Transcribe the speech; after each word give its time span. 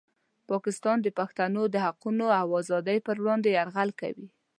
پاکستان 0.49 0.97
د 1.01 1.07
پښتنو 1.19 1.63
د 1.69 1.75
حقونو 1.85 2.27
او 2.39 2.47
ازادۍ 2.61 2.97
په 3.07 3.11
وړاندې 3.21 3.49
یرغل 3.57 3.89
کوي. 4.01 4.27